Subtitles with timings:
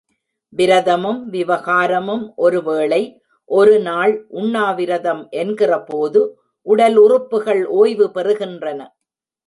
[0.53, 3.21] விரதமும் விவகாரமும் ஒரு வேளை,
[3.49, 6.21] ஒரு நாள் உண்ணாவிரதம் என்கிற போது,
[6.67, 8.79] உடல் உறுப்புக்கள் ஓய்வு பெறுகின்றன.